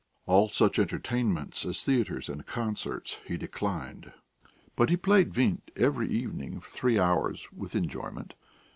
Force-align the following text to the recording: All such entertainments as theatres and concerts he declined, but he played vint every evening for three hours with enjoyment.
All 0.25 0.49
such 0.49 0.79
entertainments 0.79 1.63
as 1.63 1.83
theatres 1.83 2.27
and 2.27 2.43
concerts 2.47 3.19
he 3.27 3.37
declined, 3.37 4.11
but 4.75 4.89
he 4.89 4.97
played 4.97 5.31
vint 5.31 5.69
every 5.75 6.09
evening 6.09 6.59
for 6.59 6.71
three 6.71 6.97
hours 6.97 7.47
with 7.51 7.75
enjoyment. 7.75 8.33